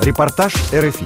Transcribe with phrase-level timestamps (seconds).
[0.00, 1.04] Репортаж РФИ.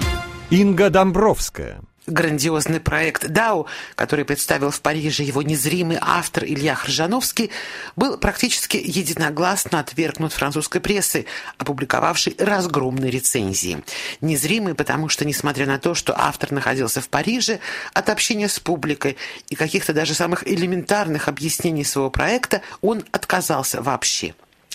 [0.50, 1.80] Инга Домбровская.
[2.06, 7.50] Грандиозный проект «Дау», который представил в Париже его незримый автор Илья Хржановский,
[7.96, 11.26] был практически единогласно отвергнут французской прессой,
[11.58, 13.82] опубликовавшей разгромные рецензии.
[14.20, 17.58] Незримый, потому что, несмотря на то, что автор находился в Париже,
[17.94, 19.16] от общения с публикой
[19.48, 24.34] и каких-то даже самых элементарных объяснений своего проекта он отказался вообще.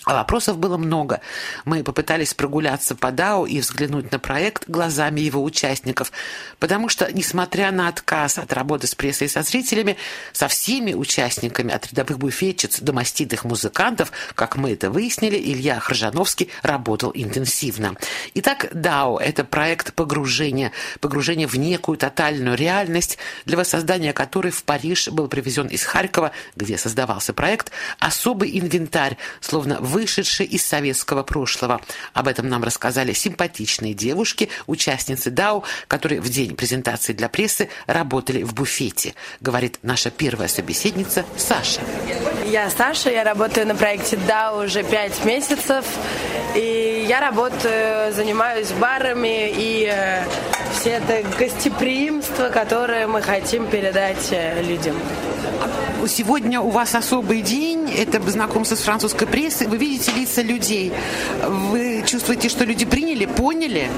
[0.09, 1.21] А вопросов было много.
[1.65, 6.11] Мы попытались прогуляться по ДАО и взглянуть на проект глазами его участников,
[6.57, 9.97] потому что, несмотря на отказ от работы с прессой и со зрителями,
[10.33, 16.49] со всеми участниками, от рядовых буфетчиц до маститых музыкантов, как мы это выяснили, Илья Хржановский
[16.63, 17.95] работал интенсивно.
[18.33, 25.09] Итак, ДАО– это проект погружения, погружения в некую тотальную реальность, для воссоздания которой в Париж
[25.09, 31.81] был привезен из Харькова, где создавался проект, особый инвентарь, словно вы вышедшей из советского прошлого.
[32.13, 38.43] Об этом нам рассказали симпатичные девушки, участницы ДАУ, которые в день презентации для прессы работали
[38.43, 41.81] в буфете, говорит наша первая собеседница Саша.
[42.45, 45.85] Я Саша, я работаю на проекте ДАУ уже пять месяцев.
[46.59, 50.25] И я работаю, занимаюсь барами и э,
[50.73, 54.97] все это гостеприимство, которое мы хотим передать э, людям.
[56.05, 59.67] Сегодня у вас особый день, это знакомство с французской прессой.
[59.67, 60.91] Вы видите лица людей.
[61.45, 63.89] Вы чувствуете, что люди приняли, поняли?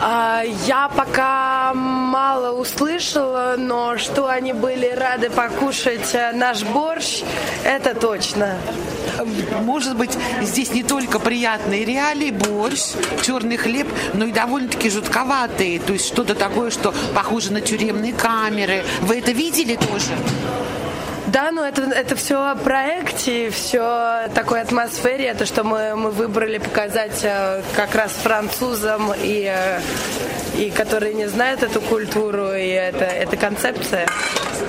[0.00, 7.22] А, я пока мало услышала, но что они были рады покушать э, наш борщ,
[7.64, 8.58] это точно.
[9.62, 11.18] Может быть, здесь не только
[11.68, 15.78] приятные реалии, борщ, черный хлеб, но и довольно-таки жутковатые.
[15.80, 18.84] То есть что-то такое, что похоже на тюремные камеры.
[19.02, 20.16] Вы это видели тоже?
[21.32, 26.56] Да, ну это, это все о проекте, все такой атмосфере, это что мы, мы выбрали
[26.56, 29.80] показать э, как раз французам и, э,
[30.56, 34.06] и которые не знают эту культуру, и это, это концепция.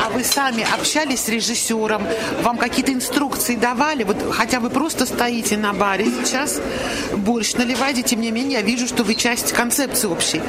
[0.05, 2.05] А вы сами общались с режиссером?
[2.41, 4.03] Вам какие-то инструкции давали?
[4.03, 6.59] Вот хотя вы просто стоите на баре сейчас,
[7.13, 10.41] борщ наливаете, тем не менее, я вижу, что вы часть концепции общей.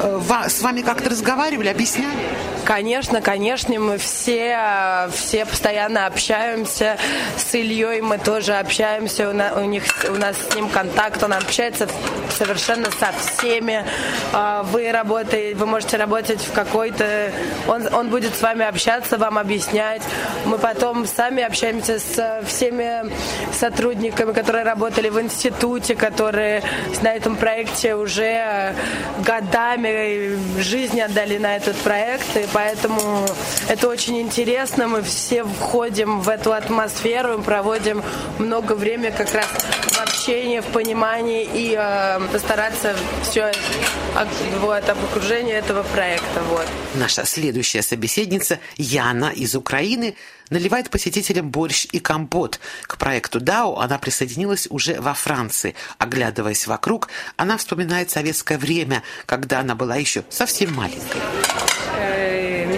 [0.00, 2.28] Э, с вами как-то разговаривали, объясняли?
[2.64, 6.98] Конечно, конечно, мы все, все постоянно общаемся
[7.36, 11.32] с Ильей, мы тоже общаемся, у, на, у, них, у нас с ним контакт, он
[11.32, 11.88] общается
[12.30, 13.84] совершенно со всеми.
[14.32, 17.32] А, вы работаете, вы можете работать в какой-то,
[17.66, 20.02] он, он будет с вами общаться, вам объяснять.
[20.44, 23.10] Мы потом сами общаемся с всеми
[23.52, 26.62] сотрудниками, которые работали в институте, которые
[27.02, 28.74] на этом проекте уже
[29.24, 32.36] годами жизни отдали на этот проект.
[32.36, 33.26] И поэтому
[33.68, 34.86] это очень интересно.
[34.86, 38.02] Мы все входим в эту атмосферу, проводим
[38.38, 43.50] много времени как раз в общении, в понимании и э, постараться все
[44.60, 46.42] вот, об окружении этого проекта.
[46.48, 46.66] Вот.
[46.94, 50.16] Наша следующая собеседница Яна из Украины
[50.50, 52.58] наливает посетителям борщ и компот.
[52.82, 55.74] К проекту ДАО она присоединилась уже во Франции.
[55.98, 61.20] Оглядываясь вокруг, она вспоминает советское время, когда она была еще совсем маленькой.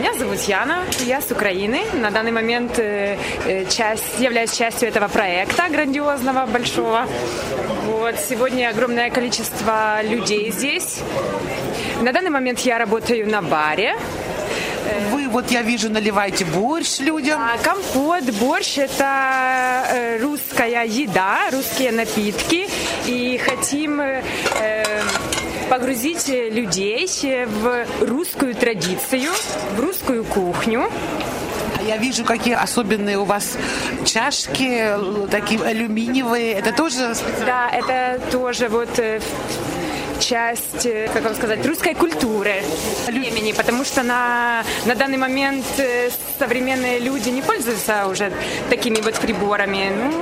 [0.00, 1.82] Меня зовут Яна, я с Украины.
[1.92, 7.06] На данный момент э, э, часть, являюсь частью этого проекта грандиозного, большого.
[7.84, 8.14] Вот.
[8.18, 11.00] Сегодня огромное количество людей здесь.
[12.02, 13.94] На данный момент я работаю на баре.
[15.10, 17.40] Вы, вот я вижу, наливаете борщ людям.
[17.40, 22.68] А, компот, борщ– это э, русская еда, русские напитки.
[23.06, 24.00] И хотим
[25.70, 27.06] погрузить людей
[27.46, 29.30] в русскую традицию,
[29.76, 30.90] в русскую кухню.
[31.78, 33.56] А я вижу, какие особенные у вас
[34.04, 34.90] чашки,
[35.30, 36.54] такие алюминиевые.
[36.54, 37.14] Это тоже...
[37.46, 39.20] Да, это тоже вот э,
[40.20, 42.62] часть, э, как вам сказать, русской культуры
[43.06, 48.32] времени, потому что на, на данный момент э, современные люди не пользуются уже
[48.68, 49.90] такими вот приборами.
[49.96, 50.12] Ну,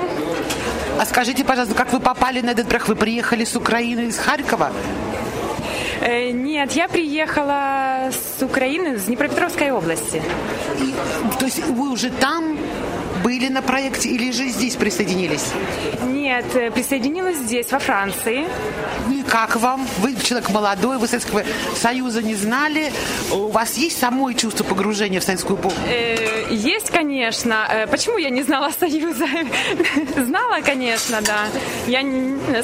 [0.98, 2.88] а скажите, пожалуйста, как вы попали на этот брак?
[2.88, 4.72] Вы приехали с Украины, из Харькова?
[6.00, 10.22] Э, нет, я приехала с Украины, с Днепропетровской области.
[10.80, 10.94] И,
[11.38, 12.56] то есть вы уже там
[13.28, 15.52] были на проекте или же здесь присоединились?
[16.02, 18.46] Нет, э, присоединилась здесь, во Франции.
[19.10, 19.86] И как вам?
[19.98, 21.42] Вы человек молодой, вы Советского
[21.76, 22.90] Союза не знали.
[23.30, 25.76] У вас есть самое чувство погружения в советскую эпоху?
[25.86, 27.66] Э, есть, конечно.
[27.70, 29.26] Э, почему я не знала Союза?
[30.16, 31.48] Знала, конечно, да.
[31.86, 32.00] Я...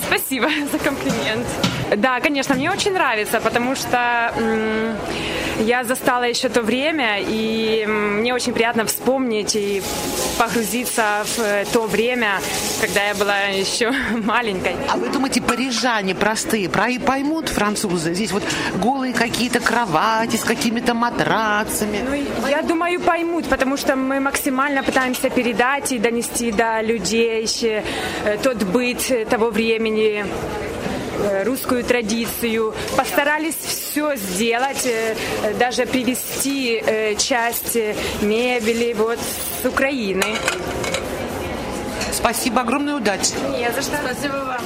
[0.07, 1.47] Спасибо за комплимент.
[1.99, 4.33] Да, конечно, мне очень нравится, потому что
[5.61, 9.83] я застала еще то время, и мне очень приятно вспомнить и
[10.39, 12.41] погрузиться в то время,
[12.81, 13.93] когда я была еще
[14.25, 14.77] маленькой.
[14.89, 18.15] А вы думаете, парижане простые поймут французы?
[18.15, 18.43] Здесь вот
[18.83, 22.01] голые какие-то кровати с какими-то матрацами.
[22.43, 27.83] Ну, я думаю, поймут, потому что мы максимально пытаемся передать и донести до людей э,
[28.43, 30.25] тот быт того времени.
[31.19, 32.75] Э, русскую традицию.
[32.97, 35.15] Постарались все сделать, э,
[35.59, 37.77] даже привезти э, часть
[38.21, 40.37] мебели вот с Украины.
[42.13, 43.33] Спасибо, огромной удачи.
[43.51, 43.97] Не за что.
[43.97, 44.61] Спасибо вам.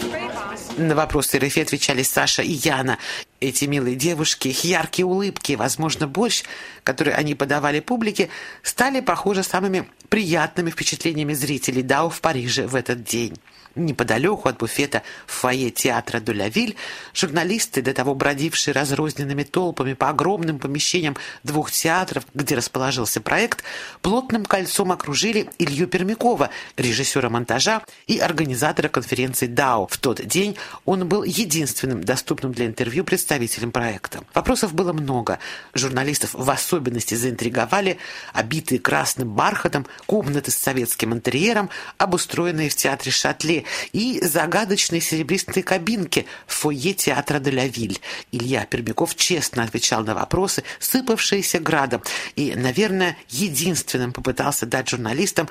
[0.79, 2.99] На вопросы РФ отвечали Саша и Яна.
[3.41, 6.45] Эти милые девушки, их яркие улыбки, возможно, борщ,
[6.85, 8.29] который они подавали публике,
[8.63, 13.37] стали, похоже, самыми приятными впечатлениями зрителей Дау в Париже в этот день.
[13.79, 16.77] Неподалеку от буфета в фойе театра Дулявиль
[17.15, 23.63] журналисты, до того бродившие разрозненными толпами по огромным помещениям двух театров, где расположился проект,
[24.03, 29.87] плотным кольцом окружили Илью Пермякова, режиссера монтажа и организатора конференции «ДАО».
[29.87, 34.25] В тот день он был единственным доступным для интервью представителем проекта.
[34.35, 35.39] Вопросов было много.
[35.75, 37.99] Журналистов в особенности заинтриговали
[38.33, 46.27] обитые красным бархатом комнаты с советским интерьером, обустроенные в театре Шатле и загадочной серебристой кабинки
[46.47, 48.01] в фойе театра Делявиль.
[48.33, 52.03] Илья Пермяков честно отвечал на вопросы, сыпавшиеся градом,
[52.37, 55.49] и, наверное, единственным попытался дать журналистам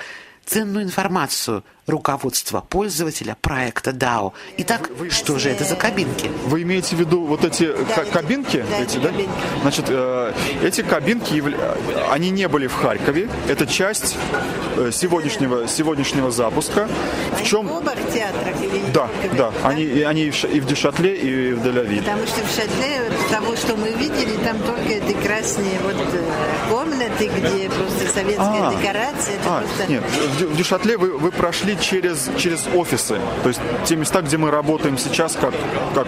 [0.47, 4.33] ценную информацию руководства пользователя проекта DAO.
[4.57, 6.29] Итак, Вы, что же это за кабинки?
[6.45, 8.63] Вы имеете в виду вот эти да, кабинки?
[8.69, 9.09] Да, эти, да?
[9.09, 9.31] Кабинки.
[9.61, 10.33] Значит, э,
[10.63, 11.43] эти кабинки,
[12.11, 13.29] они не были в Харькове.
[13.47, 14.17] Это часть
[14.75, 16.89] э, сегодняшнего, сегодняшнего запуска.
[17.39, 17.67] В чем...
[17.67, 18.61] В обоих театрах?
[18.61, 19.51] Или да, да.
[19.63, 21.99] Они, они и в Дешатле, и в Делавиль.
[21.99, 27.27] Потому что в Шатле, того, что мы видели, там только эти красные вот э, комнаты,
[27.27, 29.35] где просто советская а, декорация.
[29.45, 29.91] а, просто...
[29.91, 30.03] Нет,
[30.45, 34.97] в, Дюшатле вы, вы прошли через, через офисы, то есть те места, где мы работаем
[34.97, 35.53] сейчас как,
[35.93, 36.07] как,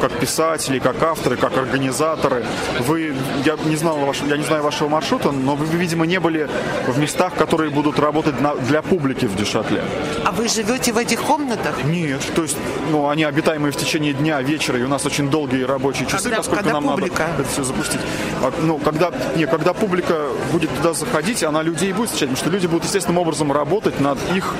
[0.00, 2.44] как писатели, как авторы, как организаторы.
[2.80, 3.14] Вы,
[3.44, 6.48] я не, знал ваш, я не знаю вашего маршрута, но вы, видимо, не были
[6.86, 9.82] в местах, которые будут работать на, для публики в Дюшатле.
[10.24, 11.84] А вы живете в этих комнатах?
[11.84, 12.56] Нет, то есть
[12.90, 16.36] ну, они обитаемые в течение дня, вечера, и у нас очень долгие рабочие часы, когда,
[16.38, 17.28] поскольку когда нам публика?
[17.28, 18.00] надо это все запустить.
[18.42, 22.50] А, ну, когда, не, когда публика будет туда заходить, она людей будет встречать, потому что
[22.50, 23.67] люди будут естественным образом работать
[24.00, 24.54] над их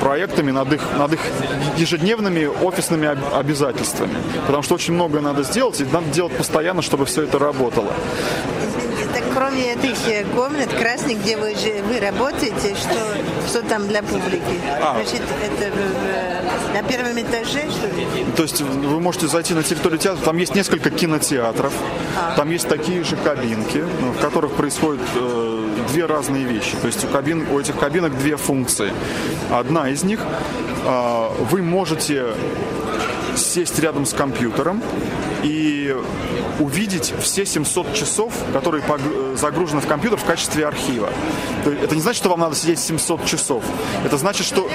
[0.00, 1.20] проектами, над их, над их
[1.76, 4.16] ежедневными офисными обязательствами.
[4.46, 7.92] Потому что очень многое надо сделать, и надо делать постоянно, чтобы все это работало
[9.34, 11.54] кроме этих э, комнат красных, где вы,
[11.88, 14.60] вы работаете, что, что там для публики?
[14.80, 14.94] А.
[14.94, 18.06] Значит, это в, на первом этаже, что ли?
[18.36, 21.72] То есть вы можете зайти на территорию театра, там есть несколько кинотеатров,
[22.16, 22.34] а.
[22.36, 26.76] там есть такие же кабинки, ну, в которых происходят э, две разные вещи.
[26.80, 28.92] То есть у, кабин, у этих кабинок две функции.
[29.50, 30.18] Одна из них,
[30.84, 32.26] э, вы можете
[33.36, 34.82] сесть рядом с компьютером
[35.44, 35.96] и
[36.58, 38.82] увидеть все 700 часов, которые
[39.36, 41.10] загружены в компьютер в качестве архива.
[41.64, 43.62] Это не значит, что вам надо сидеть 700 часов.
[44.04, 44.68] Это значит, что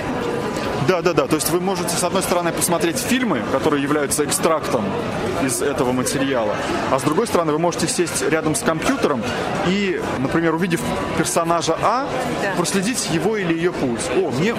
[0.90, 1.28] да, да, да.
[1.28, 4.84] То есть вы можете, с одной стороны, посмотреть фильмы, которые являются экстрактом
[5.46, 6.56] из этого материала,
[6.92, 9.22] а с другой стороны, вы можете сесть рядом с компьютером
[9.68, 10.82] и, например, увидев
[11.16, 12.08] персонажа А,
[12.42, 12.56] да.
[12.58, 14.02] проследить его или ее путь.
[14.16, 14.56] О, мне...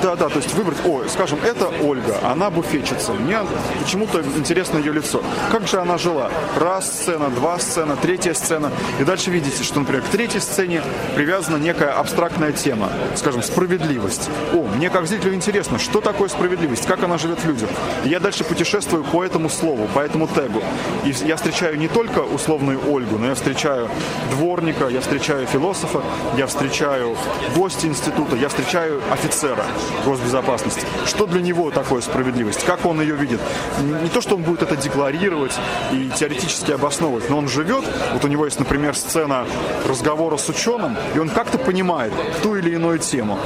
[0.00, 3.12] Да, да, то есть выбрать, о, скажем, это Ольга, она буфетчица.
[3.12, 3.40] Мне
[3.82, 5.24] почему-то интересно ее лицо.
[5.50, 6.30] Как же она жила?
[6.56, 8.70] Раз сцена, два сцена, третья сцена.
[9.00, 10.82] И дальше видите, что, например, к третьей сцене
[11.16, 14.30] привязана некая абстрактная тема, скажем, справедливость.
[14.54, 17.70] О, мне как зрителю интересно интересно, что такое справедливость, как она живет в людях.
[18.04, 20.60] Я дальше путешествую по этому слову, по этому тегу.
[21.06, 23.88] И я встречаю не только условную Ольгу, но я встречаю
[24.30, 26.02] дворника, я встречаю философа,
[26.36, 27.16] я встречаю
[27.56, 29.64] гостя института, я встречаю офицера
[30.04, 30.84] госбезопасности.
[31.06, 32.64] Что для него такое справедливость?
[32.64, 33.40] Как он ее видит?
[33.80, 35.52] Не то, что он будет это декларировать
[35.92, 39.46] и теоретически обосновывать, но он живет, вот у него есть, например, сцена
[39.88, 42.12] разговора с ученым, и он как-то понимает
[42.42, 43.38] ту или иную тему.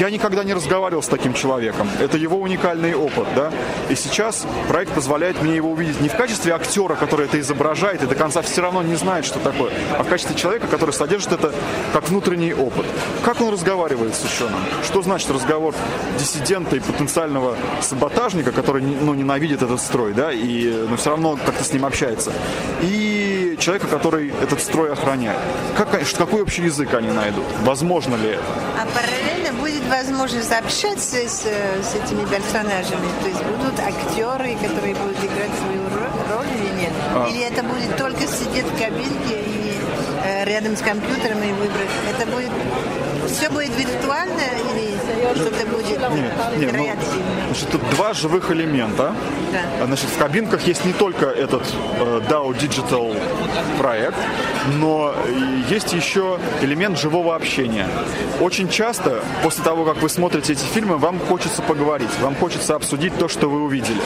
[0.00, 1.88] Я никогда не разговаривал с таким человеком.
[2.00, 3.52] Это его уникальный опыт, да.
[3.88, 8.06] И сейчас проект позволяет мне его увидеть не в качестве актера, который это изображает и
[8.06, 11.52] до конца все равно не знает, что такое, а в качестве человека, который содержит это
[11.92, 12.86] как внутренний опыт.
[13.24, 14.60] Как он разговаривает с ученым?
[14.84, 15.74] Что значит разговор
[16.18, 21.64] диссидента и потенциального саботажника, который ну, ненавидит этот строй, да, и но все равно как-то
[21.64, 22.32] с ним общается.
[22.82, 25.38] И человека, который этот строй охраняет.
[25.76, 27.44] Как, какой общий язык они найдут?
[27.62, 28.42] Возможно ли это?
[28.80, 33.08] А параллельно будет возможность общаться с, с этими персонажами?
[33.22, 35.82] То есть будут актеры, которые будут играть свою
[36.30, 36.92] роль или нет?
[37.14, 37.28] А.
[37.28, 39.80] Или это будет только сидеть в кабинке и
[40.24, 41.90] э, рядом с компьютером и выбрать?
[42.08, 42.50] Это будет
[43.30, 44.94] все будет виртуально или
[45.34, 45.80] что-то будет
[46.56, 49.14] нет, нет, ну, значит, тут два живых элемента.
[49.52, 49.86] Да.
[49.86, 51.62] Значит, в кабинках есть не только этот
[51.98, 53.16] э, DAO Digital
[53.78, 54.16] проект,
[54.78, 55.14] но
[55.68, 57.86] есть еще элемент живого общения.
[58.40, 63.16] Очень часто после того, как вы смотрите эти фильмы, вам хочется поговорить, вам хочется обсудить
[63.18, 64.00] то, что вы увидели.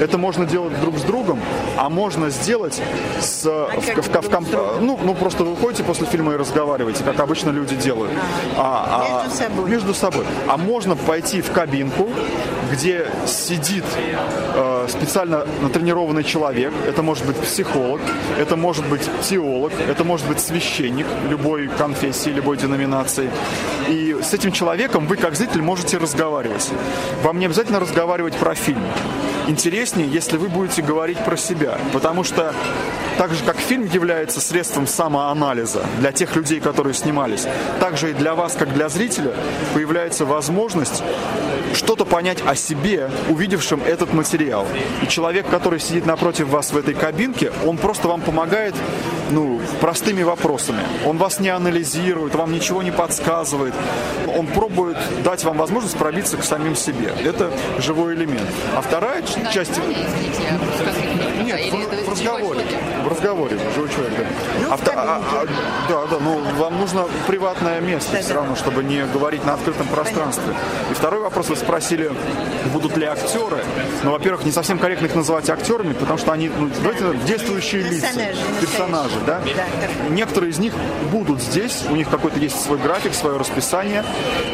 [0.00, 1.40] Это можно делать друг с другом,
[1.76, 2.80] а можно сделать
[3.20, 7.04] с, а в, в, в, в, ну, ну, просто вы ходите после фильма и разговариваете,
[7.04, 8.12] как обычно люди делают.
[8.56, 9.70] А, а, между собой.
[9.70, 10.24] Между собой.
[10.48, 12.10] А можно пойти в кабинку,
[12.70, 13.84] где сидит
[14.54, 16.72] э, специально натренированный человек.
[16.86, 18.00] Это может быть психолог,
[18.38, 23.30] это может быть теолог, это может быть священник любой конфессии, любой деноминации.
[23.88, 26.70] И с этим человеком вы, как зритель, можете разговаривать.
[27.22, 28.82] Вам не обязательно разговаривать про фильм
[29.48, 31.78] интереснее, если вы будете говорить про себя.
[31.92, 32.54] Потому что
[33.18, 37.46] так же, как фильм является средством самоанализа для тех людей, которые снимались,
[37.80, 39.32] так же и для вас, как для зрителя,
[39.74, 41.02] появляется возможность
[41.74, 44.66] что-то понять о себе, увидевшим этот материал.
[45.02, 48.74] И человек, который сидит напротив вас в этой кабинке, он просто вам помогает
[49.30, 50.80] ну, простыми вопросами.
[51.06, 53.74] Он вас не анализирует, вам ничего не подсказывает.
[54.36, 57.12] Он пробует дать вам возможность пробиться к самим себе.
[57.24, 58.48] Это живой элемент.
[58.76, 59.80] А вторая часть...
[61.44, 62.60] Нет, в, в разговоре.
[63.22, 64.24] Разговоре, живой человек, да.
[64.60, 65.46] Ну, а, а, а,
[65.88, 70.52] да, да, ну вам нужно приватное место все равно, чтобы не говорить на открытом пространстве.
[70.90, 72.10] И второй вопрос, вы спросили,
[72.72, 73.64] будут ли актеры.
[74.02, 78.08] Ну, во-первых, не совсем корректно их называть актерами, потому что они, ну, давайте, действующие лица,
[78.60, 79.40] персонажи, да?
[80.10, 80.74] Некоторые из них
[81.12, 84.04] будут здесь, у них какой-то есть свой график, свое расписание.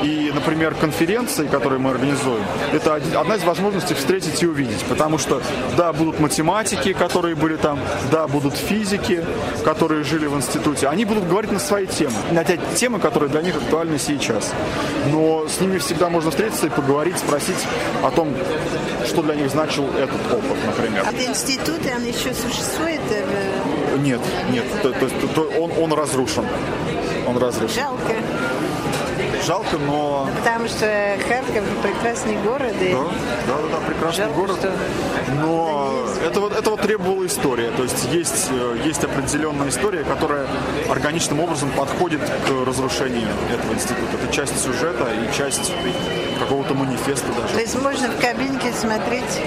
[0.02, 2.44] И, например, конференции, которые мы организуем,
[2.74, 4.84] это одна из возможностей встретить и увидеть.
[4.84, 5.40] Потому что,
[5.78, 7.78] да, будут математики, которые были там,
[8.10, 9.24] да, будут физики,
[9.64, 10.88] которые жили в институте.
[10.88, 14.52] Они будут говорить на свои темы, на те темы, которые для них актуальны сейчас.
[15.12, 17.58] Но с ними всегда можно встретиться и поговорить, спросить
[18.02, 18.28] о том,
[19.06, 21.04] что для них значил этот опыт, например.
[21.06, 23.00] А институт, он еще существует?
[23.98, 24.20] Нет,
[24.52, 26.44] нет, то, то, то, он, он разрушен.
[27.26, 27.82] Он разрушен.
[27.82, 28.14] Жалко.
[29.48, 30.28] Жалко, но...
[30.36, 32.74] Потому что Харьков прекрасный город.
[32.82, 32.92] И...
[32.92, 33.04] Да,
[33.46, 34.58] да, да, прекрасный Жалко, город.
[34.58, 34.72] Что...
[35.42, 37.70] Но это вот, это вот требовала история.
[37.70, 40.46] То есть есть, э, есть определенная история, которая
[40.90, 44.18] органичным образом подходит к разрушению этого института.
[44.22, 45.72] Это часть сюжета и часть
[46.38, 47.54] какого-то манифеста даже.
[47.54, 49.40] То есть можно в кабинке смотреть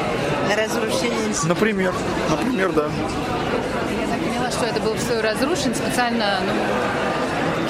[0.50, 1.48] на разрушение института?
[1.50, 1.94] Например,
[2.28, 2.90] например, да
[4.52, 6.52] что это был все разрушен специально, ну,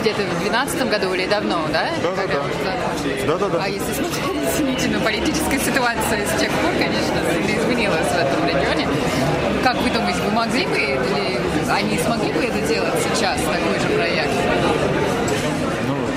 [0.02, 1.90] где-то в 2012 году или давно, да?
[2.02, 3.28] Да, да, да.
[3.28, 3.64] да, да, да.
[3.64, 8.88] А если смотреть на политическая ситуация с тех пор, конечно, изменилась в этом регионе.
[9.64, 11.40] Как вы думаете, вы могли бы или
[11.70, 14.32] они смогли бы это делать сейчас, такой же проект?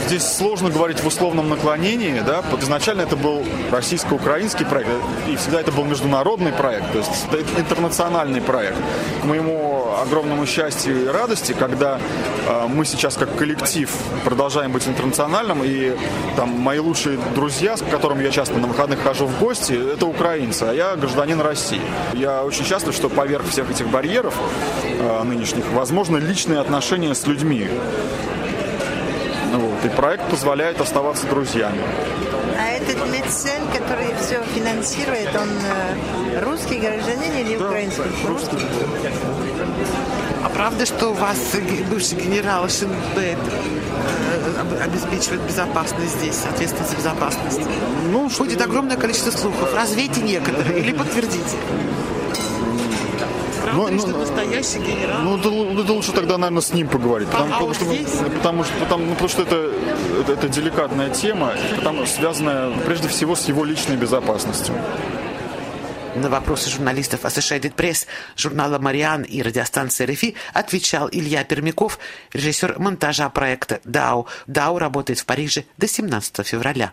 [0.06, 4.90] здесь сложно говорить в условном наклонении, да, изначально это был российско-украинский проект,
[5.28, 8.76] и всегда это был международный проект, то есть это интернациональный проект.
[9.22, 9.73] К моему
[10.04, 11.98] огромному счастью и радости, когда
[12.48, 13.90] э, мы сейчас как коллектив
[14.24, 15.96] продолжаем быть интернациональным, и
[16.36, 20.64] там мои лучшие друзья, с которыми я часто на выходных хожу в гости, это украинцы,
[20.64, 21.80] а я гражданин России.
[22.12, 24.34] Я очень счастлив, что поверх всех этих барьеров
[24.84, 27.68] э, нынешних возможно личные отношения с людьми.
[29.52, 29.84] Вот.
[29.84, 31.80] И проект позволяет оставаться друзьями.
[32.58, 38.02] А этот мецен, который все финансирует, он э, русский гражданин или да, украинский?
[38.26, 38.56] Русский.
[40.42, 41.38] А правда, что у вас
[41.90, 47.60] бывший генерал Шинбет э, обеспечивает безопасность здесь, ответственность за безопасность?
[48.10, 49.74] Ну, Ходит огромное количество слухов.
[49.74, 51.56] Развейте некоторые или подтвердите.
[53.62, 55.22] Правда ну, ли, ну, настоящий генерал?
[55.22, 57.28] Ну, это, это лучше тогда, наверное, с ним поговорить.
[57.28, 57.84] Потому, а, потому, что,
[58.36, 59.70] потому, что, потому, ну, потому что это,
[60.20, 64.74] это, это деликатная тема, потому, связанная прежде всего с его личной безопасностью.
[66.16, 68.06] На вопросы журналистов Associated Press,
[68.36, 71.98] журнала «Мариан» и радиостанции РФИ отвечал Илья Пермяков,
[72.32, 74.28] режиссер монтажа проекта «Дау».
[74.46, 76.92] «Дау» работает в Париже до 17 февраля.